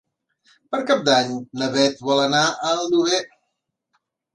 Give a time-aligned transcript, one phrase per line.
[0.75, 1.29] Per Cap d'Any
[1.61, 3.25] na Beth vol anar a Aldover.